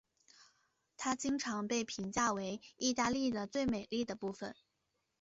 [0.97, 4.55] 它经常被评价为意大利的最美丽的部分。